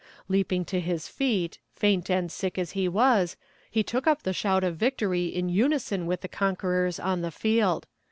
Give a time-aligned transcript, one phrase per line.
[0.27, 3.37] Leaping to his feet, faint and sick as he was,
[3.69, 7.85] he took up the shout of victory in unison with the conquerers on the field.